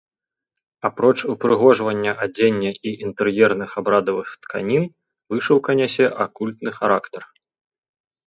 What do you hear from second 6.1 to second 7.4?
акультны характар.